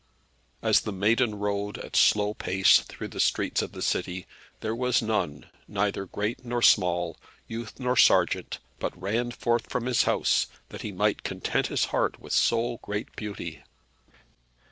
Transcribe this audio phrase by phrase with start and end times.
[0.63, 4.25] As the Maiden rode at a slow pace through the streets of the city,
[4.61, 10.05] there was none, neither great nor small, youth nor sergeant, but ran forth from his
[10.05, 13.61] house, that he might content his heart with so great beauty.